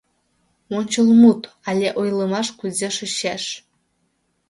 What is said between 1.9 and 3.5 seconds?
ОЙЛЫМАШ КУЗЕ ШОЧЕШ